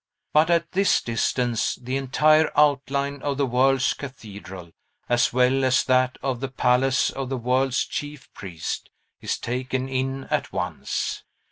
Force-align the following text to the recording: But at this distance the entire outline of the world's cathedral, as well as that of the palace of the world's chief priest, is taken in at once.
But 0.33 0.49
at 0.49 0.71
this 0.71 0.99
distance 0.99 1.75
the 1.79 1.95
entire 1.95 2.49
outline 2.57 3.21
of 3.21 3.37
the 3.37 3.45
world's 3.45 3.93
cathedral, 3.93 4.71
as 5.07 5.31
well 5.31 5.63
as 5.63 5.83
that 5.83 6.17
of 6.23 6.39
the 6.39 6.47
palace 6.49 7.11
of 7.11 7.29
the 7.29 7.37
world's 7.37 7.85
chief 7.85 8.33
priest, 8.33 8.89
is 9.21 9.37
taken 9.37 9.87
in 9.87 10.23
at 10.31 10.51
once. 10.51 11.21